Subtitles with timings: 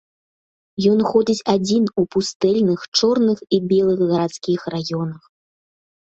[0.91, 5.23] Ён ходзіць адзін у пустэльных чорных і белых гарадскіх раёнах.